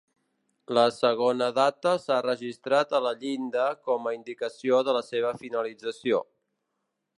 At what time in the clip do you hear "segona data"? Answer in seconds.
0.93-1.91